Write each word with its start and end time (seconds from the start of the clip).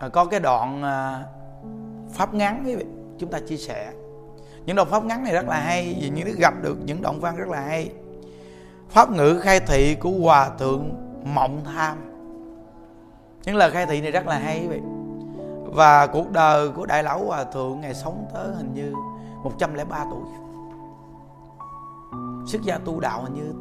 À, 0.00 0.08
có 0.08 0.24
cái 0.24 0.40
đoạn 0.40 0.82
à, 0.82 1.24
pháp 2.12 2.34
ngắn 2.34 2.62
quý 2.66 2.74
vị, 2.74 2.84
chúng 3.18 3.30
ta 3.30 3.38
chia 3.40 3.56
sẻ. 3.56 3.92
Những 4.66 4.76
đoạn 4.76 4.88
pháp 4.88 5.04
ngắn 5.04 5.24
này 5.24 5.32
rất 5.32 5.48
là 5.48 5.60
hay, 5.60 5.96
vì 6.00 6.10
những 6.10 6.24
đứa 6.24 6.32
gặp 6.32 6.54
được 6.62 6.76
những 6.84 7.02
đoạn 7.02 7.20
văn 7.20 7.36
rất 7.36 7.48
là 7.48 7.60
hay. 7.60 7.92
Pháp 8.88 9.10
ngữ 9.10 9.38
khai 9.42 9.60
thị 9.60 9.94
của 10.00 10.10
hòa 10.10 10.50
thượng 10.58 10.92
mộng 11.34 11.62
tham. 11.64 11.96
Những 13.44 13.56
lời 13.56 13.70
khai 13.70 13.86
thị 13.86 14.00
này 14.00 14.10
rất 14.10 14.26
là 14.26 14.38
hay 14.38 14.60
quý 14.60 14.66
vị. 14.68 14.80
Và 15.64 16.06
cuộc 16.06 16.30
đời 16.30 16.68
của 16.68 16.86
đại 16.86 17.02
lão 17.02 17.24
hòa 17.24 17.44
thượng 17.44 17.80
ngày 17.80 17.94
sống 17.94 18.26
tới 18.34 18.54
hình 18.56 18.74
như 18.74 18.94
103 19.42 20.04
tuổi. 20.10 20.24
Sức 22.46 22.62
gia 22.62 22.78
tu 22.78 23.00
đạo 23.00 23.22
hình 23.22 23.34
như 23.34 23.52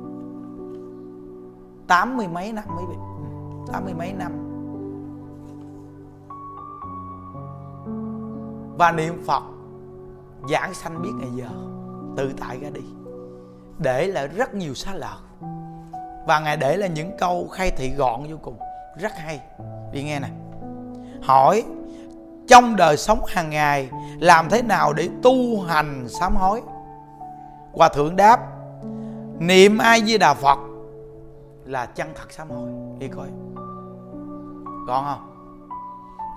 tám 1.87 2.17
mươi 2.17 2.27
mấy 2.27 2.51
năm 2.51 2.63
quý 2.67 2.83
vị. 2.89 2.95
Ừ, 2.95 3.71
tám 3.73 3.85
mươi 3.85 3.93
mấy 3.93 4.13
năm. 4.13 4.48
Và 8.79 8.91
niệm 8.91 9.23
phật 9.27 9.43
giảng 10.49 10.73
sanh 10.73 11.01
biết 11.01 11.09
ngày 11.19 11.29
giờ, 11.35 11.49
tự 12.17 12.33
tại 12.39 12.59
ra 12.59 12.69
đi. 12.69 12.81
Để 13.77 14.07
lại 14.07 14.27
rất 14.27 14.53
nhiều 14.53 14.73
xá 14.73 14.93
lợi 14.93 15.17
và 16.27 16.39
ngài 16.39 16.57
để 16.57 16.77
là 16.77 16.87
những 16.87 17.11
câu 17.17 17.47
khai 17.47 17.71
thị 17.71 17.91
gọn 17.97 18.23
vô 18.29 18.37
cùng, 18.41 18.59
rất 18.99 19.11
hay. 19.17 19.41
Vì 19.93 20.03
nghe 20.03 20.19
nè, 20.19 20.27
hỏi, 21.21 21.63
trong 22.47 22.75
đời 22.75 22.97
sống 22.97 23.21
hàng 23.27 23.49
ngày, 23.49 23.89
làm 24.19 24.49
thế 24.49 24.61
nào 24.61 24.93
để 24.93 25.09
tu 25.23 25.61
hành 25.61 26.07
sám 26.19 26.35
hối? 26.35 26.61
Hòa 27.73 27.89
thượng 27.89 28.15
đáp, 28.15 28.39
niệm 29.39 29.77
ai 29.77 30.01
di 30.05 30.17
đà 30.17 30.33
phật 30.33 30.59
là 31.65 31.85
chân 31.85 32.07
thật 32.15 32.31
sám 32.31 32.49
hối. 32.49 32.69
Đi 32.99 33.07
coi 33.07 33.27
gọn 34.87 35.05
không? 35.05 35.35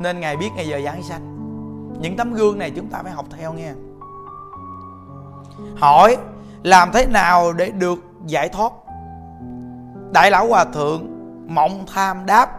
Nên 0.00 0.20
ngài 0.20 0.36
biết 0.36 0.48
ngày 0.56 0.68
giờ 0.68 0.80
giảng 0.84 1.02
sanh 1.02 1.41
những 2.00 2.16
tấm 2.16 2.34
gương 2.34 2.58
này 2.58 2.70
chúng 2.70 2.86
ta 2.86 3.02
phải 3.02 3.12
học 3.12 3.26
theo 3.38 3.52
nghe 3.52 3.72
hỏi, 5.76 6.16
làm 6.62 6.90
thế 6.92 7.06
nào 7.06 7.52
để 7.52 7.70
được 7.70 7.98
giải 8.26 8.48
thoát? 8.48 8.72
Đại 10.12 10.30
lão 10.30 10.48
hòa 10.48 10.64
thượng 10.64 11.06
mộng 11.54 11.84
tham 11.94 12.26
đáp, 12.26 12.50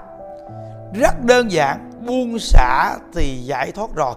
rất 0.94 1.24
đơn 1.24 1.52
giản, 1.52 1.92
buông 2.08 2.40
xả 2.40 2.96
thì 3.14 3.38
giải 3.44 3.72
thoát 3.72 3.96
rồi. 3.96 4.16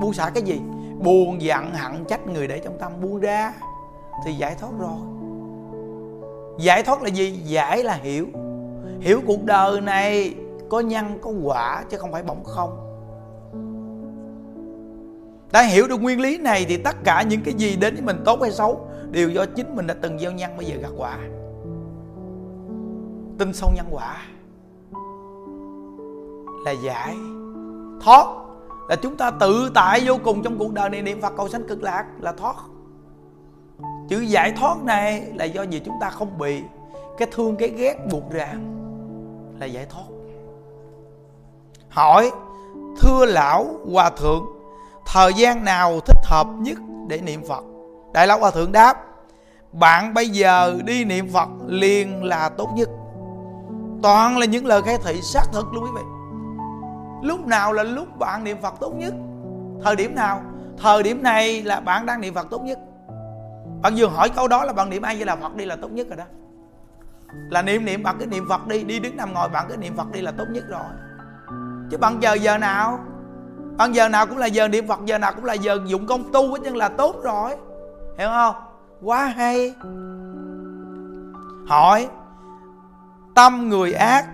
Buông 0.00 0.12
xả 0.12 0.30
cái 0.34 0.42
gì? 0.42 0.60
Buồn 0.98 1.42
giận 1.42 1.74
hận 1.74 2.04
trách 2.04 2.26
người 2.26 2.48
để 2.48 2.60
trong 2.64 2.78
tâm 2.78 2.92
buông 3.02 3.20
ra 3.20 3.52
thì 4.24 4.32
giải 4.32 4.54
thoát 4.60 4.70
rồi. 4.78 4.98
Giải 6.58 6.82
thoát 6.82 7.02
là 7.02 7.08
gì? 7.08 7.30
Giải 7.30 7.84
là 7.84 7.94
hiểu. 7.94 8.26
Hiểu 9.00 9.20
cuộc 9.26 9.44
đời 9.44 9.80
này 9.80 10.34
có 10.70 10.80
nhân 10.80 11.18
có 11.22 11.30
quả 11.42 11.84
chứ 11.90 11.98
không 11.98 12.12
phải 12.12 12.22
bỗng 12.22 12.44
không 12.44 12.91
đã 15.52 15.62
hiểu 15.62 15.88
được 15.88 16.02
nguyên 16.02 16.20
lý 16.20 16.38
này 16.38 16.66
thì 16.68 16.76
tất 16.76 16.96
cả 17.04 17.22
những 17.22 17.40
cái 17.44 17.54
gì 17.54 17.76
đến 17.76 17.94
với 17.94 18.02
mình 18.02 18.22
tốt 18.24 18.38
hay 18.42 18.50
xấu 18.50 18.88
đều 19.10 19.30
do 19.30 19.46
chính 19.56 19.76
mình 19.76 19.86
đã 19.86 19.94
từng 20.02 20.18
gieo 20.18 20.32
nhân 20.32 20.56
bây 20.56 20.66
giờ 20.66 20.76
gặt 20.76 20.90
quả. 20.96 21.18
Tin 23.38 23.52
sâu 23.52 23.70
nhân 23.76 23.86
quả 23.90 24.16
là 26.64 26.70
giải 26.70 27.16
thoát, 28.00 28.26
là 28.88 28.96
chúng 28.96 29.16
ta 29.16 29.30
tự 29.30 29.70
tại 29.74 30.02
vô 30.06 30.18
cùng 30.24 30.42
trong 30.42 30.58
cuộc 30.58 30.72
đời 30.72 30.90
này 30.90 31.02
niệm 31.02 31.20
phật 31.20 31.32
cầu 31.36 31.48
sanh 31.48 31.68
cực 31.68 31.82
lạc 31.82 32.04
là 32.20 32.32
thoát. 32.32 32.56
Chữ 34.08 34.20
giải 34.20 34.52
thoát 34.56 34.82
này 34.82 35.32
là 35.34 35.44
do 35.44 35.62
gì 35.62 35.82
chúng 35.84 35.94
ta 36.00 36.10
không 36.10 36.38
bị 36.38 36.62
cái 37.18 37.28
thương, 37.32 37.56
cái 37.56 37.68
ghét 37.68 37.96
buộc 38.10 38.30
ràng 38.30 38.78
là 39.60 39.66
giải 39.66 39.86
thoát. 39.90 40.04
Hỏi 41.88 42.30
thưa 43.00 43.24
lão 43.26 43.66
hòa 43.92 44.10
thượng 44.10 44.44
thời 45.12 45.34
gian 45.34 45.64
nào 45.64 46.00
thích 46.00 46.18
hợp 46.24 46.46
nhất 46.58 46.78
để 47.08 47.20
niệm 47.20 47.42
phật? 47.48 47.64
Đại 48.12 48.26
lão 48.26 48.38
hòa 48.38 48.50
thượng 48.50 48.72
đáp, 48.72 48.96
bạn 49.72 50.14
bây 50.14 50.28
giờ 50.28 50.78
đi 50.84 51.04
niệm 51.04 51.28
phật 51.32 51.48
liền 51.66 52.24
là 52.24 52.48
tốt 52.48 52.68
nhất. 52.74 52.88
Toàn 54.02 54.38
là 54.38 54.46
những 54.46 54.66
lời 54.66 54.82
khai 54.82 54.98
thị 55.04 55.20
xác 55.22 55.42
thực 55.52 55.72
luôn 55.72 55.84
quý 55.84 55.90
vị. 55.94 56.02
Lúc 57.28 57.46
nào 57.46 57.72
là 57.72 57.82
lúc 57.82 58.18
bạn 58.18 58.44
niệm 58.44 58.56
phật 58.62 58.74
tốt 58.80 58.94
nhất? 58.94 59.14
Thời 59.84 59.96
điểm 59.96 60.14
nào? 60.14 60.42
Thời 60.78 61.02
điểm 61.02 61.22
này 61.22 61.62
là 61.62 61.80
bạn 61.80 62.06
đang 62.06 62.20
niệm 62.20 62.34
phật 62.34 62.46
tốt 62.50 62.62
nhất. 62.62 62.78
Bạn 63.82 63.92
vừa 63.96 64.06
hỏi 64.06 64.28
câu 64.28 64.48
đó 64.48 64.64
là 64.64 64.72
bạn 64.72 64.90
niệm 64.90 65.02
ai 65.02 65.16
với 65.16 65.26
là 65.26 65.36
phật 65.36 65.54
đi 65.54 65.64
là 65.64 65.76
tốt 65.76 65.88
nhất 65.92 66.06
rồi 66.08 66.16
đó. 66.16 66.24
Là 67.50 67.62
niệm 67.62 67.84
niệm, 67.84 68.02
bạn 68.02 68.16
cứ 68.20 68.26
niệm 68.26 68.46
phật 68.48 68.66
đi 68.66 68.84
đi 68.84 68.98
đứng 68.98 69.16
nằm 69.16 69.34
ngồi 69.34 69.48
bạn 69.48 69.66
cứ 69.68 69.76
niệm 69.76 69.96
phật 69.96 70.12
đi 70.12 70.20
là 70.20 70.30
tốt 70.38 70.44
nhất 70.50 70.64
rồi. 70.68 70.84
Chứ 71.90 71.98
bạn 71.98 72.22
giờ 72.22 72.34
giờ 72.34 72.58
nào? 72.58 72.98
Bạn 73.78 73.94
giờ 73.94 74.08
nào 74.08 74.26
cũng 74.26 74.38
là 74.38 74.46
giờ 74.46 74.68
niệm 74.68 74.88
phật, 74.88 75.00
giờ 75.04 75.18
nào 75.18 75.32
cũng 75.34 75.44
là 75.44 75.54
giờ 75.54 75.78
dụng 75.86 76.06
công 76.06 76.32
tu 76.32 76.52
hết 76.52 76.58
chân 76.64 76.76
là 76.76 76.88
tốt 76.88 77.16
rồi. 77.22 77.50
Hiểu 78.18 78.28
không? 78.28 78.54
Quá 79.02 79.24
hay. 79.24 79.74
Hỏi, 81.68 82.08
tâm 83.34 83.68
người 83.68 83.92
ác 83.92 84.26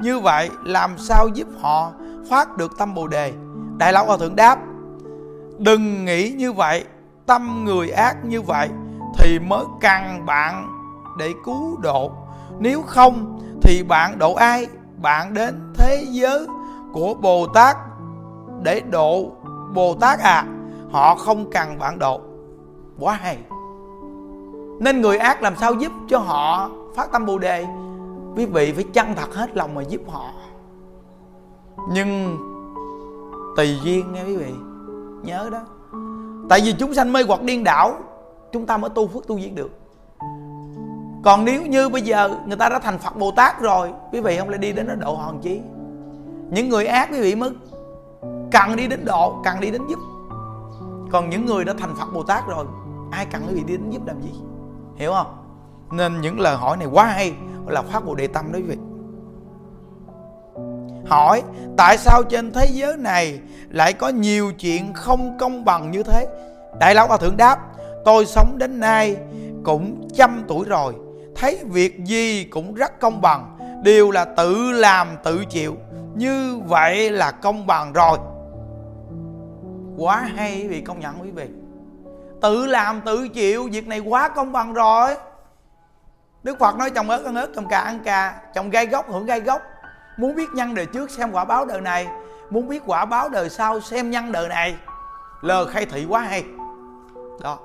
như 0.00 0.18
vậy 0.18 0.50
làm 0.64 0.98
sao 0.98 1.28
giúp 1.34 1.48
họ 1.60 1.92
phát 2.30 2.56
được 2.56 2.78
tâm 2.78 2.94
bồ 2.94 3.06
đề? 3.06 3.32
Đại 3.78 3.92
lão 3.92 4.06
hòa 4.06 4.16
thượng 4.16 4.36
đáp, 4.36 4.58
đừng 5.58 6.04
nghĩ 6.04 6.30
như 6.30 6.52
vậy, 6.52 6.84
tâm 7.26 7.64
người 7.64 7.90
ác 7.90 8.24
như 8.24 8.42
vậy 8.42 8.68
thì 9.18 9.38
mới 9.38 9.64
cần 9.80 10.26
bạn 10.26 10.68
để 11.18 11.32
cứu 11.44 11.76
độ. 11.76 12.12
Nếu 12.58 12.82
không 12.82 13.40
thì 13.62 13.82
bạn 13.88 14.18
độ 14.18 14.34
ai? 14.34 14.66
Bạn 15.02 15.34
đến 15.34 15.72
thế 15.74 16.06
giới 16.10 16.46
của 16.92 17.14
bồ 17.14 17.46
tát 17.46 17.76
để 18.64 18.80
độ 18.90 19.30
bồ 19.74 19.94
tát 19.94 20.18
à 20.18 20.46
họ 20.90 21.14
không 21.14 21.50
cần 21.50 21.78
bạn 21.78 21.98
độ. 21.98 22.20
Quá 22.98 23.14
hay. 23.14 23.38
Nên 24.80 25.00
người 25.00 25.18
ác 25.18 25.42
làm 25.42 25.56
sao 25.56 25.74
giúp 25.74 25.92
cho 26.08 26.18
họ 26.18 26.70
phát 26.94 27.12
tâm 27.12 27.26
bồ 27.26 27.38
đề? 27.38 27.66
Quý 28.36 28.46
vị 28.46 28.72
phải 28.72 28.84
chân 28.92 29.14
thật 29.16 29.34
hết 29.34 29.56
lòng 29.56 29.74
mà 29.74 29.82
giúp 29.82 30.00
họ. 30.08 30.30
Nhưng 31.90 32.38
tùy 33.56 33.78
duyên 33.84 34.12
nghe 34.12 34.24
quý 34.24 34.36
vị, 34.36 34.52
nhớ 35.22 35.50
đó. 35.52 35.60
Tại 36.48 36.60
vì 36.64 36.72
chúng 36.72 36.94
sanh 36.94 37.12
mê 37.12 37.22
hoặc 37.28 37.42
điên 37.42 37.64
đảo, 37.64 37.94
chúng 38.52 38.66
ta 38.66 38.76
mới 38.76 38.90
tu 38.90 39.06
phước 39.06 39.26
tu 39.26 39.38
duyên 39.38 39.54
được. 39.54 39.70
Còn 41.24 41.44
nếu 41.44 41.66
như 41.66 41.88
bây 41.88 42.02
giờ 42.02 42.30
người 42.46 42.56
ta 42.56 42.68
đã 42.68 42.78
thành 42.78 42.98
phật 42.98 43.16
bồ 43.16 43.30
tát 43.30 43.60
rồi, 43.60 43.92
quý 44.12 44.20
vị 44.20 44.38
không 44.38 44.48
lại 44.48 44.58
đi 44.58 44.72
đến 44.72 44.86
đó 44.86 44.94
độ 44.94 45.14
hòn 45.14 45.40
chí 45.40 45.60
những 46.50 46.68
người 46.68 46.86
ác 46.86 47.08
quý 47.12 47.20
vị 47.20 47.34
mới 47.34 47.50
cần 48.54 48.76
đi 48.76 48.86
đến 48.86 49.04
độ 49.04 49.40
cần 49.44 49.60
đi 49.60 49.70
đến 49.70 49.82
giúp. 49.88 49.98
Còn 51.12 51.30
những 51.30 51.46
người 51.46 51.64
đã 51.64 51.74
thành 51.78 51.94
phật 51.98 52.06
bồ 52.14 52.22
tát 52.22 52.46
rồi, 52.48 52.64
ai 53.10 53.26
cần 53.26 53.42
quý 53.48 53.54
vị 53.54 53.62
đi 53.66 53.76
đến 53.76 53.90
giúp 53.90 54.06
làm 54.06 54.22
gì? 54.22 54.30
Hiểu 54.96 55.12
không? 55.12 55.36
Nên 55.92 56.20
những 56.20 56.40
lời 56.40 56.56
hỏi 56.56 56.76
này 56.76 56.88
quá 56.92 57.04
hay 57.04 57.34
là 57.66 57.82
phát 57.82 58.04
bồ 58.04 58.14
đề 58.14 58.26
tâm 58.26 58.52
đó 58.52 58.58
quý 58.58 58.62
vị 58.62 58.76
hỏi, 61.06 61.42
tại 61.76 61.98
sao 61.98 62.22
trên 62.22 62.52
thế 62.52 62.66
giới 62.72 62.96
này 62.96 63.40
lại 63.70 63.92
có 63.92 64.08
nhiều 64.08 64.52
chuyện 64.52 64.92
không 64.92 65.38
công 65.38 65.64
bằng 65.64 65.90
như 65.90 66.02
thế? 66.02 66.26
Đại 66.80 66.94
lão 66.94 67.06
hòa 67.06 67.16
thượng 67.16 67.36
đáp, 67.36 67.58
tôi 68.04 68.26
sống 68.26 68.58
đến 68.58 68.80
nay 68.80 69.16
cũng 69.64 70.08
trăm 70.14 70.42
tuổi 70.48 70.64
rồi, 70.68 70.94
thấy 71.34 71.58
việc 71.64 72.04
gì 72.04 72.44
cũng 72.44 72.74
rất 72.74 73.00
công 73.00 73.20
bằng, 73.20 73.58
đều 73.82 74.10
là 74.10 74.24
tự 74.24 74.70
làm 74.72 75.08
tự 75.24 75.44
chịu, 75.44 75.76
như 76.14 76.60
vậy 76.66 77.10
là 77.10 77.30
công 77.30 77.66
bằng 77.66 77.92
rồi 77.92 78.18
quá 79.98 80.16
hay 80.36 80.66
vì 80.68 80.80
công 80.80 81.00
nhận 81.00 81.22
quý 81.22 81.30
vị. 81.30 81.48
Tự 82.40 82.66
làm 82.66 83.00
tự 83.00 83.28
chịu, 83.28 83.68
việc 83.72 83.86
này 83.86 83.98
quá 83.98 84.28
công 84.28 84.52
bằng 84.52 84.72
rồi. 84.72 85.16
Đức 86.42 86.58
phật 86.58 86.76
nói 86.76 86.90
trồng 86.90 87.10
ớt, 87.10 87.24
ăn 87.24 87.34
ớt 87.34 87.48
trồng 87.54 87.68
cà, 87.68 87.78
ăn 87.78 88.00
cà. 88.04 88.40
Trồng 88.54 88.70
gai 88.70 88.86
gốc 88.86 89.10
hưởng 89.10 89.26
gai 89.26 89.40
gốc 89.40 89.62
muốn 90.16 90.34
biết 90.34 90.50
nhân 90.54 90.74
đời 90.74 90.86
trước, 90.86 91.10
xem 91.10 91.32
quả 91.32 91.44
báo 91.44 91.64
đời 91.64 91.80
này. 91.80 92.06
Muốn 92.50 92.68
biết 92.68 92.82
quả 92.86 93.04
báo 93.04 93.28
đời 93.28 93.50
sau, 93.50 93.80
xem 93.80 94.10
nhân 94.10 94.32
đời 94.32 94.48
này. 94.48 94.74
Lờ 95.40 95.66
khai 95.66 95.86
thị 95.86 96.06
quá 96.08 96.20
hay. 96.20 96.44
Đó. 97.40 97.58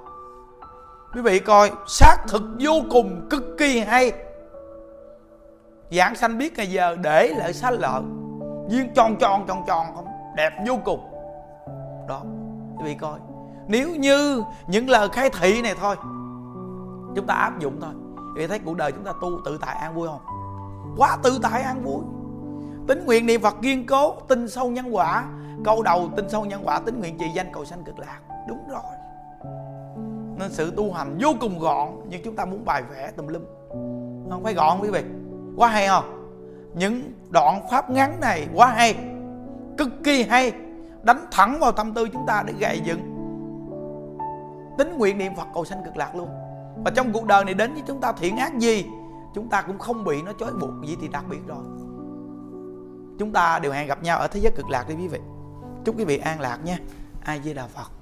Quý 1.14 1.22
vị 1.22 1.40
coi, 1.40 1.72
xác 1.88 2.16
thực 2.28 2.42
vô 2.60 2.82
cùng 2.92 3.28
cực 3.30 3.44
kỳ 3.58 3.80
hay. 3.80 4.12
Giảng 5.92 6.16
sanh 6.16 6.38
biết 6.38 6.58
ngày 6.58 6.72
giờ 6.72 6.96
để 7.02 7.28
lại 7.28 7.54
sách 7.54 7.74
lợn 7.74 8.16
viên 8.70 8.94
tròn 8.94 9.16
tròn 9.20 9.46
tròn 9.48 9.64
tròn 9.68 9.86
không? 9.96 10.06
Đẹp 10.36 10.54
vô 10.68 10.80
cùng 10.86 11.19
đó. 12.10 12.22
Quý 12.78 12.86
vị 12.86 12.94
coi, 12.94 13.20
nếu 13.68 13.96
như 13.96 14.44
những 14.68 14.90
lời 14.90 15.10
khai 15.10 15.30
thị 15.40 15.62
này 15.62 15.76
thôi, 15.82 15.96
chúng 17.16 17.26
ta 17.28 17.34
áp 17.34 17.60
dụng 17.60 17.82
thôi. 17.82 17.94
Quý 18.16 18.42
vị 18.42 18.48
thấy 18.48 18.60
cuộc 18.60 18.78
đời 18.78 18.92
chúng 18.92 19.04
ta 19.04 19.12
tu 19.22 19.30
tự 19.46 19.58
tại 19.62 19.76
an 19.76 19.96
vui 19.96 20.08
không? 20.08 20.22
Quá 20.98 21.18
tự 21.24 21.40
tại 21.42 21.62
an 21.62 21.84
vui. 21.84 22.02
Tính 22.88 23.06
nguyện 23.06 23.26
niệm 23.26 23.42
phật 23.42 23.56
kiên 23.62 23.86
cố, 23.86 24.14
tin 24.28 24.50
sâu 24.50 24.70
nhân 24.70 24.96
quả. 24.96 25.26
Câu 25.66 25.84
đầu 25.84 26.10
tin 26.16 26.30
sâu 26.30 26.46
nhân 26.46 26.62
quả, 26.64 26.80
tính 26.80 27.00
nguyện 27.00 27.18
trì 27.18 27.26
danh 27.36 27.48
cầu 27.54 27.66
sanh 27.66 27.84
cực 27.84 28.00
lạc. 28.00 28.20
Đúng 28.48 28.68
rồi. 28.70 28.82
Nên 30.40 30.52
sự 30.52 30.74
tu 30.78 30.94
hành 30.94 31.18
vô 31.22 31.30
cùng 31.40 31.60
gọn, 31.60 31.90
nhưng 32.10 32.24
chúng 32.24 32.36
ta 32.36 32.46
muốn 32.46 32.66
bài 32.66 32.84
vẽ 32.92 33.12
tùm 33.12 33.28
lum. 33.28 33.42
Không 34.30 34.44
phải 34.44 34.54
gọn 34.54 34.80
quý 34.82 34.90
vị. 34.90 35.04
Quá 35.58 35.68
hay 35.68 35.88
không? 35.88 36.32
Những 36.74 37.02
đoạn 37.30 37.68
pháp 37.72 37.90
ngắn 37.90 38.20
này 38.20 38.48
quá 38.56 38.68
hay, 38.68 38.96
cực 39.78 39.90
kỳ 40.04 40.24
hay 40.24 40.54
đánh 41.04 41.26
thẳng 41.32 41.60
vào 41.60 41.72
tâm 41.72 41.94
tư 41.94 42.08
chúng 42.14 42.26
ta 42.28 42.44
để 42.48 42.54
gầy 42.60 42.82
dựng. 42.86 43.00
Tính 44.78 44.98
nguyện 44.98 45.18
niệm 45.18 45.36
phật 45.36 45.48
cầu 45.54 45.66
sanh 45.66 45.84
cực 45.86 45.98
lạc 45.98 46.16
luôn. 46.16 46.30
Và 46.86 46.92
trong 46.96 47.14
cuộc 47.14 47.26
đời 47.26 47.46
này 47.46 47.54
đến 47.54 47.74
với 47.74 47.84
chúng 47.88 48.02
ta 48.02 48.12
thiện 48.12 48.38
ác 48.38 48.58
gì, 48.58 48.86
chúng 49.36 49.50
ta 49.50 49.62
cũng 49.62 49.80
không 49.80 50.04
bị 50.04 50.22
nó 50.22 50.32
trói 50.40 50.54
buộc 50.54 50.70
gì 50.86 50.98
thì 51.02 51.08
đặc 51.08 51.24
biệt 51.30 51.42
rồi. 51.48 51.64
Chúng 53.20 53.32
ta 53.34 53.60
đều 53.60 53.72
hẹn 53.72 53.88
gặp 53.88 54.04
nhau 54.04 54.18
ở 54.18 54.28
thế 54.28 54.40
giới 54.40 54.52
cực 54.56 54.70
lạc 54.70 54.86
đi 54.88 54.96
quý 54.96 55.08
vị. 55.08 55.20
Chúc 55.86 55.98
quý 55.98 56.06
vị 56.06 56.18
an 56.18 56.40
lạc 56.40 56.58
nha. 56.64 56.78
Ai 57.22 57.42
di 57.44 57.54
đà 57.54 57.68
phật. 57.68 57.99